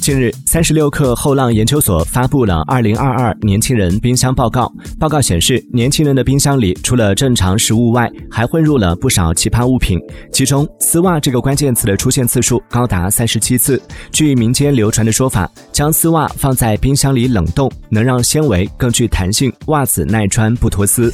[0.00, 4.72] 近日三十六氪后浪研究所发布了二零二二年轻人冰箱报告。
[4.98, 10.00] 报告显示年轻人的冰箱里除了正常食物外还混入了不少奇葩物品
[10.32, 13.80] 其中丝袜这个关键词的出现次数高达三十七次。
[14.10, 21.12] 据民间流传的说法将丝袜放在冰箱里冷冻能让纤维更具弹性袜子耐穿不脱丝。